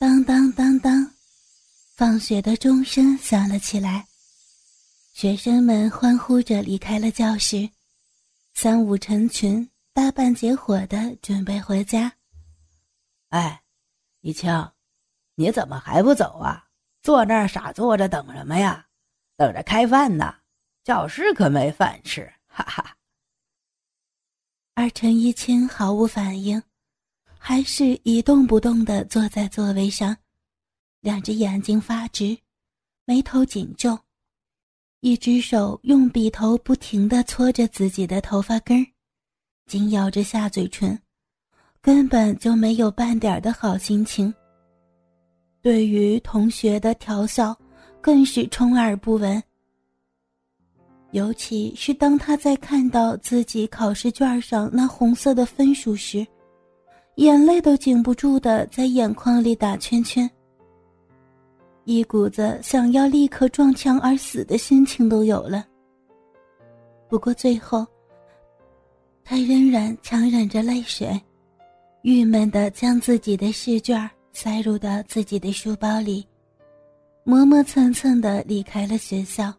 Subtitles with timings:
[0.00, 1.10] 当当当当，
[1.96, 4.06] 放学的钟声响了起来，
[5.12, 7.68] 学生们欢呼着离开了教室，
[8.54, 12.12] 三五成群、大半截伙的准备回家。
[13.30, 13.60] 哎，
[14.20, 14.70] 一清，
[15.34, 16.68] 你怎么还不走啊？
[17.02, 18.86] 坐那儿傻坐着等什么呀？
[19.36, 20.32] 等着开饭呢？
[20.84, 22.96] 教室可没饭吃，哈哈。
[24.74, 26.62] 二陈一清毫无反应。
[27.38, 30.14] 还是一动不动地坐在座位上，
[31.00, 32.36] 两只眼睛发直，
[33.04, 33.98] 眉头紧皱，
[35.00, 38.86] 一只手用笔头不停地搓着自己的头发根儿，
[39.66, 41.00] 紧咬着下嘴唇，
[41.80, 44.34] 根本就没有半点的好心情。
[45.62, 47.56] 对于同学的调笑，
[48.00, 49.42] 更是充耳不闻。
[51.12, 56.26] 尤其是当他在看到自己考试卷上那红色的分数时。
[57.18, 60.30] 眼泪都禁不住的在眼眶里打圈圈，
[61.82, 65.66] 一股子想要立刻撞墙而死的心情都有了。
[67.08, 67.84] 不过最后，
[69.24, 71.20] 他仍然强忍着泪水，
[72.02, 76.24] 郁闷的将自己的试卷塞入到自己的书包里，
[77.24, 79.52] 磨磨蹭蹭的离开了学校，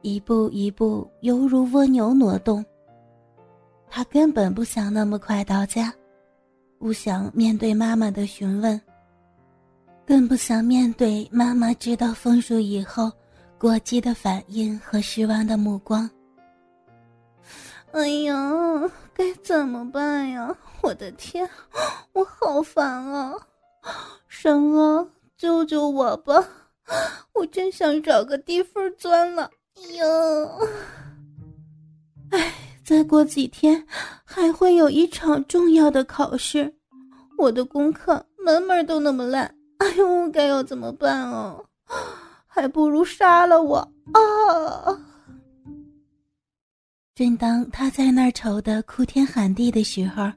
[0.00, 2.64] 一步一步犹如蜗牛挪动。
[3.90, 5.92] 他根本不想那么快到家。
[6.78, 8.80] 不想面对妈妈的询问，
[10.06, 13.10] 更不想面对妈妈知道分数以后
[13.58, 16.08] 过激的反应和失望的目光。
[17.92, 18.34] 哎呀，
[19.14, 20.54] 该怎么办呀？
[20.82, 21.48] 我的天，
[22.12, 23.34] 我好烦啊！
[24.28, 26.46] 神啊，救救我吧！
[27.32, 29.50] 我真想找个地缝钻了。
[29.76, 30.04] 哎呀，
[32.30, 32.65] 哎。
[32.86, 33.84] 再过几天，
[34.24, 36.72] 还会有一场重要的考试，
[37.36, 41.58] 我的功课门门都那么烂，哎呦，该要怎么办啊？
[42.46, 43.78] 还不如杀了我
[44.12, 44.96] 啊！
[47.16, 50.30] 正当他在那儿愁得哭天喊地的时候，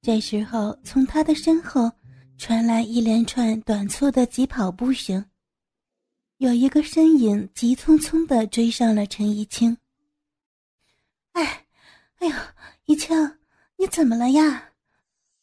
[0.00, 1.92] 这时候从他的身后
[2.38, 5.22] 传来一连串短促的急跑步声，
[6.38, 9.76] 有一个身影急匆匆地追上了陈怡清。
[11.38, 11.64] 哎，
[12.18, 12.52] 哎呀，
[12.86, 13.38] 一清，
[13.76, 14.70] 你怎么了呀？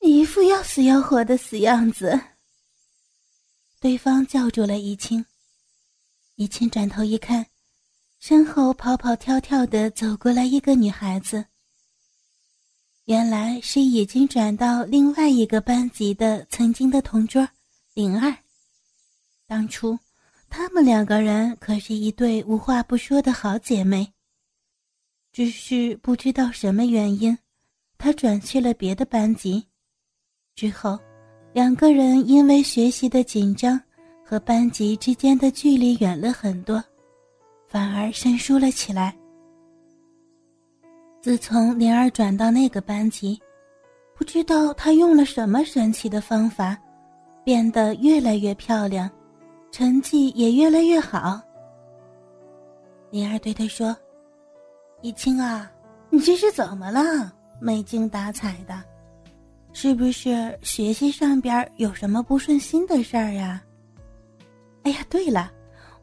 [0.01, 2.19] 你一副要死要活的死样子。
[3.79, 5.25] 对方叫住了怡清，
[6.35, 7.45] 怡清转头一看，
[8.19, 11.45] 身后跑跑跳跳的走过来一个女孩子。
[13.05, 17.47] 原来是已经转到另外一个班级的曾经的同桌
[17.93, 18.35] 灵儿。
[19.47, 19.97] 当初，
[20.49, 24.11] 他们两个人可是一对无话不说的好姐妹。
[25.35, 27.37] 只是不知道什么原因，
[27.97, 29.61] 他转去了别的班级。
[30.55, 30.97] 之后，
[31.51, 33.77] 两个人因为学习的紧张
[34.23, 36.81] 和班级之间的距离远了很多，
[37.67, 39.13] 反而生疏了起来。
[41.21, 43.37] 自从灵儿转到那个班级，
[44.17, 46.77] 不知道她用了什么神奇的方法，
[47.43, 49.11] 变得越来越漂亮，
[49.69, 51.41] 成绩也越来越好。
[53.11, 53.93] 灵儿对他说。
[55.05, 55.71] 一清啊，
[56.09, 57.31] 你这是怎么了？
[57.61, 58.81] 没精打采的，
[59.71, 63.61] 是不是学习上边有什么不顺心的事儿呀？
[64.81, 65.51] 哎呀，对了，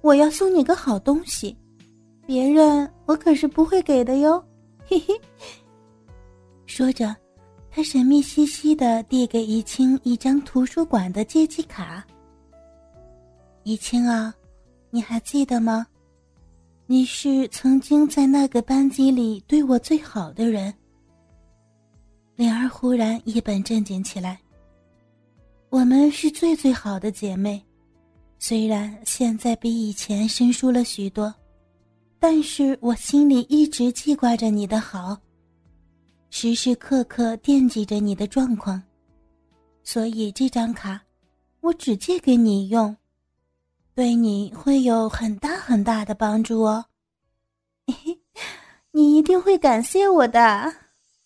[0.03, 1.59] 我要送你个好东西，
[2.29, 4.41] 别人我可是不会给的哟。
[4.87, 5.21] 嘿嘿。
[6.67, 7.13] 说着，
[7.73, 12.07] 他神秘兮兮的递给一清一张图书馆的借记卡。
[13.65, 14.33] 一清啊，
[14.91, 15.85] 你还记得吗？
[16.93, 20.71] 你是曾经在那个班级里对我最好的人。
[22.37, 24.39] 灵儿忽然一本正经起来。
[25.71, 27.65] 我们是最最好的姐妹，
[28.39, 31.35] 虽然现在比以前生疏了许多，
[32.19, 35.19] 但是我心里一直记挂着你的好，
[36.29, 38.83] 时时刻刻惦记着你的状况，
[39.83, 41.01] 所以这张卡，
[41.63, 42.95] 我只借给你用。
[43.95, 46.87] 对你会有很大很大的帮助哦，
[48.91, 50.75] 你一定会感谢我的。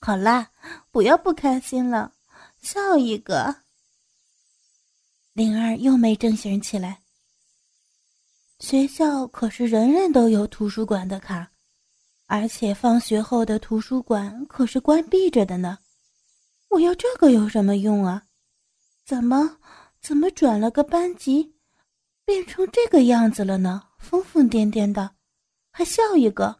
[0.00, 0.50] 好啦，
[0.90, 2.12] 不要不开心了，
[2.60, 3.54] 笑一个。
[5.32, 7.02] 灵儿又没正形起来。
[8.58, 11.50] 学校可是人人都有图书馆的卡，
[12.26, 15.78] 而且放学后的图书馆可是关闭着的呢。
[16.68, 18.24] 我要这个有什么用啊？
[19.04, 19.58] 怎么
[20.00, 21.55] 怎么转了个班级？
[22.26, 25.12] 变成这个样子了呢，疯疯癫癫的，
[25.70, 26.58] 还笑一个，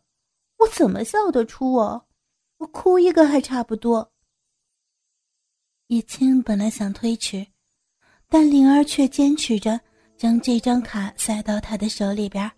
[0.59, 2.05] 我怎么笑得出哦？
[2.59, 4.13] 我哭一个还差不多。
[5.89, 7.45] 叶青本来想推迟，
[8.29, 9.81] 但灵儿却坚持着
[10.17, 12.49] 将这张卡塞到他的手里边。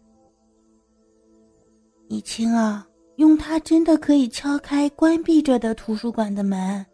[2.08, 6.84] 以清啊，用它真的可以敲开关闭着的图书馆的门，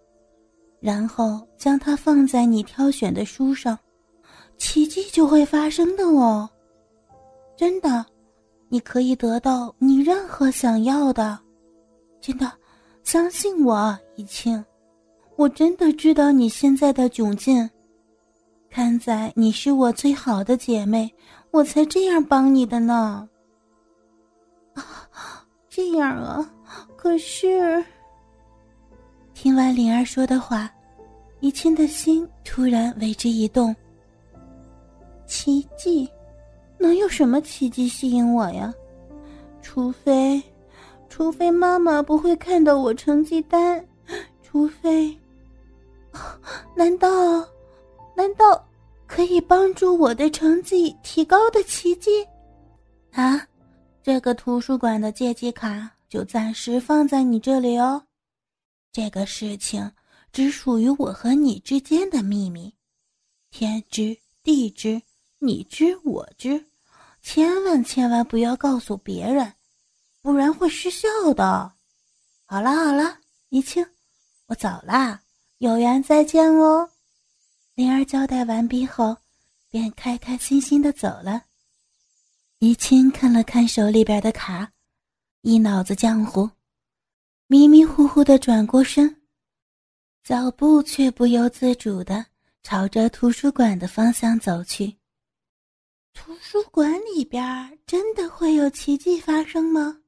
[0.78, 3.76] 然后将它放在你挑选的书上，
[4.56, 6.48] 奇迹就会发生的哦。
[7.56, 8.04] 真的，
[8.68, 11.38] 你可以得到你任何想要的，
[12.20, 12.50] 真的，
[13.02, 14.64] 相信我，怡清，
[15.36, 17.68] 我真的知道你现在的窘境。
[18.70, 21.08] 看在你是我最好的姐妹，
[21.52, 23.28] 我才这样帮你的呢。
[24.72, 24.82] 啊，
[25.68, 26.52] 这样啊，
[26.96, 27.84] 可是……
[29.32, 30.68] 听完灵儿说的话，
[31.38, 33.74] 怡清的心突然为之一动。
[35.26, 36.08] 奇迹，
[36.78, 38.72] 能有什么奇迹吸引我呀？
[39.62, 40.42] 除非，
[41.08, 43.84] 除非妈妈不会看到我成绩单，
[44.42, 45.16] 除非……
[46.76, 47.08] 难道？
[48.16, 48.64] 难道
[49.06, 52.24] 可以帮助我的成绩提高的奇迹？
[53.10, 53.44] 啊，
[54.02, 58.00] 这个图书馆的借记卡就暂时放在你这里哦。
[58.92, 59.90] 这个事情
[60.30, 62.72] 只属于我和你之间的秘密，
[63.50, 65.02] 天知地知，
[65.44, 66.64] 你知我知，
[67.20, 69.52] 千万千万不要告诉别人，
[70.22, 71.70] 不然会失效的。
[72.46, 73.18] 好了好了，
[73.50, 73.86] 怡清，
[74.46, 75.20] 我走啦，
[75.58, 76.88] 有缘再见哦。
[77.74, 79.14] 灵儿交代完毕后，
[79.68, 81.44] 便开开心心的走了。
[82.60, 84.72] 怡清看了看手里边的卡，
[85.42, 86.48] 一脑子浆糊，
[87.48, 89.14] 迷迷糊糊的转过身，
[90.22, 92.24] 脚步却不由自主的
[92.62, 94.96] 朝着图书馆的方向走去。
[96.14, 97.42] 图书馆里边
[97.84, 99.98] 真的会有奇迹发生吗？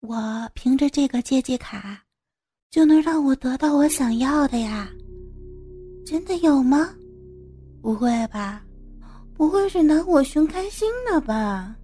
[0.00, 2.00] 我凭着这个借记卡，
[2.70, 4.88] 就能让我得到我想要的呀？
[6.06, 6.94] 真的有吗？
[7.82, 8.64] 不会吧，
[9.34, 11.76] 不会是拿我寻开心了吧？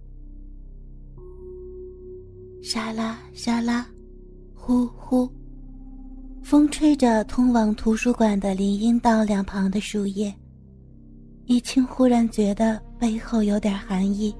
[2.63, 3.85] 沙拉沙拉，
[4.55, 5.29] 呼呼，
[6.41, 10.33] 风吹着通往图书馆的林荫道两旁的树叶。
[11.45, 14.31] 一清忽然觉得背后有点寒意，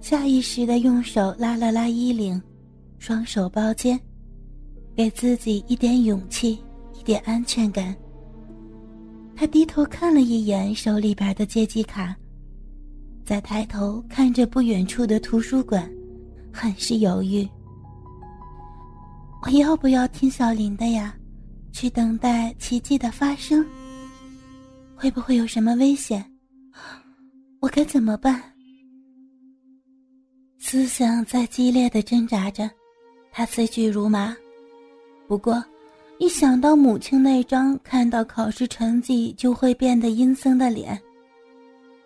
[0.00, 2.42] 下意识的用手拉了拉衣领，
[2.98, 3.96] 双手抱肩，
[4.96, 6.58] 给自己一点勇气，
[6.92, 7.94] 一点安全感。
[9.36, 12.16] 他低头看了一眼手里边的借记卡，
[13.24, 15.88] 再抬头看着不远处的图书馆，
[16.52, 17.48] 很是犹豫。
[19.42, 21.14] 我要不要听小林的呀？
[21.70, 23.64] 去等待奇迹的发生？
[24.96, 26.28] 会不会有什么危险？
[27.60, 28.42] 我该怎么办？
[30.58, 32.70] 思想在激烈的挣扎着，
[33.30, 34.36] 他思绪如麻。
[35.28, 35.62] 不过。
[36.22, 41.00] 一想到母亲那张看到考试成绩就会变得阴森的脸，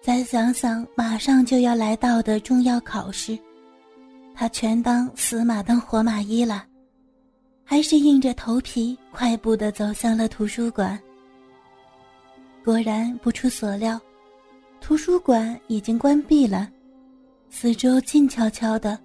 [0.01, 3.37] 再想想马上就要来到的重要考试，
[4.33, 6.65] 他全当死马当活马医了，
[7.65, 10.97] 还是硬着头皮快步的走向了图书馆。
[12.65, 14.01] 果然不出所料，
[14.87, 16.71] 图书馆已经关闭了，
[17.49, 18.99] 四周静悄悄的，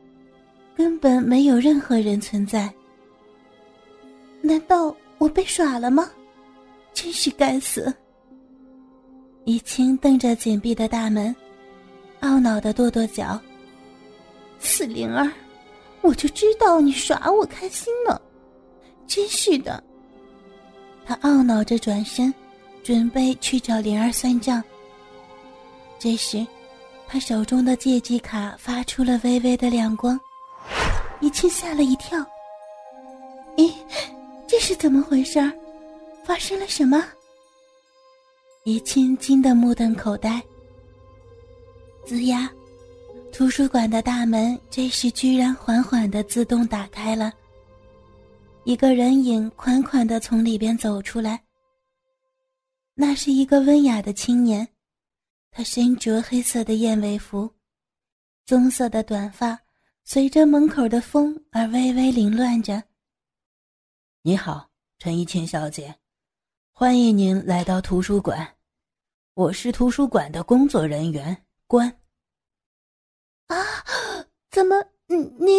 [0.75, 2.69] 根本没有任何人存在。
[4.41, 6.11] 难道我被耍了吗？
[6.93, 7.93] 真是该死！
[9.45, 11.33] 怡清瞪着紧闭的大门，
[12.19, 13.39] 懊恼的跺跺脚。
[14.59, 15.31] 死灵儿，
[16.01, 18.21] 我就知道你耍我开心呢，
[19.07, 19.81] 真是的！
[21.05, 22.33] 他懊恼着转身，
[22.83, 24.61] 准备去找灵儿算账。
[25.99, 26.47] 这时，
[27.05, 30.17] 他手中的借记卡发出了微微的亮光，
[31.19, 32.17] 怡清吓了一跳。
[33.57, 33.73] 咦？
[34.47, 35.39] 这是怎么回事？
[36.23, 37.03] 发生了什么？
[38.63, 40.41] 叶青惊得目瞪口呆。
[42.05, 42.49] 子牙，
[43.31, 47.31] 图书馆的大门这时居然缓缓的自动打开了。
[48.63, 51.41] 一个人影款款的从里边走出来。
[52.95, 54.67] 那是一个温雅的青年，
[55.51, 57.51] 他身着黑色的燕尾服，
[58.45, 59.59] 棕色的短发
[60.03, 62.81] 随着门口的风而微微凌乱着。
[64.21, 65.93] 你好，陈一清小姐，
[66.71, 68.55] 欢迎您来到图书馆。
[69.33, 71.35] 我是图书馆的工作人员
[71.67, 71.87] 关。
[73.47, 73.57] 啊，
[74.51, 74.75] 怎么，
[75.07, 75.51] 你你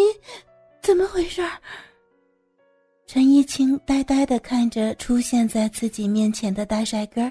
[0.83, 1.43] 怎么回事？
[3.07, 7.31] 陈一清呆呆的看着出现在自己面前的大帅哥，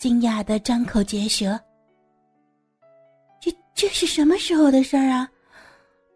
[0.00, 1.60] 惊讶的张口结舌。
[3.38, 5.30] 这这是什么时候的事儿啊？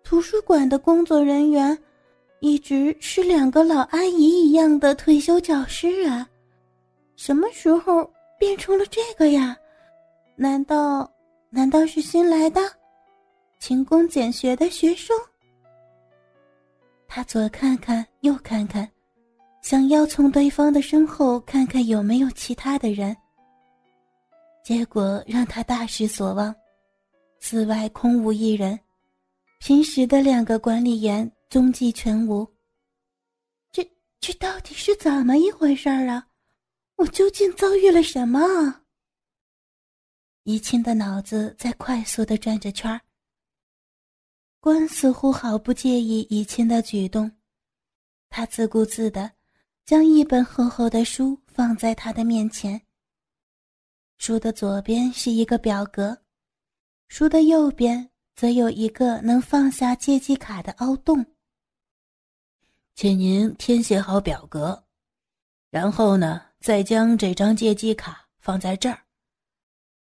[0.03, 1.79] 图书馆的工作人员。
[2.41, 6.29] 一直是两个老阿姨一样的退休教师啊，
[7.17, 9.57] 什么时候变成了这个呀？
[10.37, 11.11] 难道
[11.49, 12.61] 难道是新来的
[13.59, 15.17] 勤工俭学的学生？
[17.09, 18.87] 他左看看，右看看，
[19.63, 23.17] 想要从对方的身后看看有没有其他的人。
[24.65, 26.55] 结果让他大失所望，
[27.39, 28.81] 寺外空无一人，
[29.61, 32.51] 平时的两个管理员踪迹全无。
[33.71, 33.87] 这
[34.19, 36.27] 这到底是怎么一回事儿啊？
[36.97, 38.41] 我究竟遭遇了什么？
[40.45, 42.99] 怡清的脑子在快速的转着圈儿。
[44.61, 47.31] 关似乎毫不介意怡清的举动，
[48.31, 49.31] 他自顾自的
[49.85, 52.81] 将一本厚厚的书放在他的面前。
[54.27, 56.19] 书的左边是一个表格，
[57.09, 61.23] 书的右边则有一个能放下借记卡的凹洞。
[62.95, 64.83] 请您填写好表格，
[65.69, 68.99] 然后呢，再将这张借记卡放在这儿。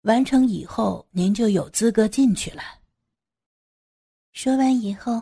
[0.04, 2.64] 完成以后，您就有资格进去了。
[4.32, 5.22] 说完以后，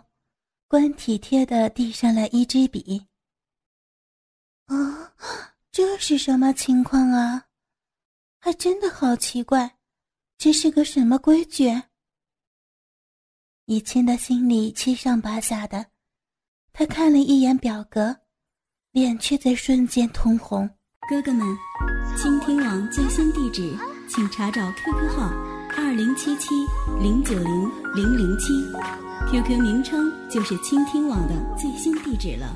[0.68, 3.04] 关体贴的递上来一支笔。
[4.68, 5.12] 啊，
[5.72, 7.48] 这是什么情况啊？
[8.46, 9.78] 还真的好奇怪，
[10.38, 11.82] 这是个什么规矩？
[13.66, 15.88] 以清的心里七上八下的，
[16.72, 18.16] 他看了一眼表格，
[18.92, 20.70] 脸却在瞬间通红。
[21.10, 21.44] 哥哥们，
[22.16, 23.76] 倾听网最新地址，
[24.08, 25.24] 请查找 QQ 号
[25.76, 26.54] 二零七七
[27.02, 28.54] 零九零零零七
[29.28, 32.56] ，QQ 名称就是倾听网的最新地址了。